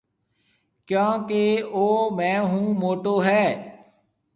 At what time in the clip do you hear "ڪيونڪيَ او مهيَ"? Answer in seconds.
0.87-2.35